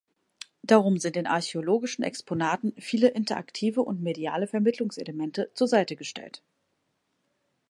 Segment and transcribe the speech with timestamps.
[0.63, 6.41] Darum sind den archäologischen Exponaten viele interaktive und mediale Vermittlungselemente zur Seite gestellt.